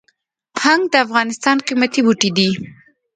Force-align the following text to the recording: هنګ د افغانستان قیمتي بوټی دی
هنګ 0.63 0.83
د 0.91 0.95
افغانستان 1.05 1.57
قیمتي 1.67 2.01
بوټی 2.05 2.29
دی 2.37 2.49